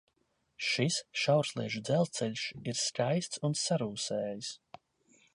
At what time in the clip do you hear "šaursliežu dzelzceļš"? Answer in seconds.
1.23-2.45